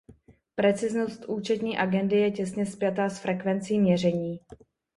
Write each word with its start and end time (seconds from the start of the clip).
Preciznost 0.55 1.25
účetní 1.29 1.77
agendy 1.77 2.15
je 2.17 2.31
těsně 2.31 2.65
spjata 2.65 3.09
s 3.09 3.19
frekvencí 3.19 3.79
měření. 3.79 4.39